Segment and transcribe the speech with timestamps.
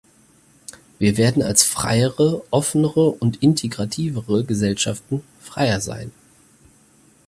[0.97, 6.11] Wir werden als freiere, offenere und integrativere Gesellschaften freier sein.